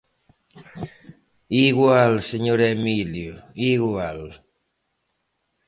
_Igual, 1.69 2.13
señor 2.31 2.59
Emilio, 2.73 3.35
igual... 3.75 4.19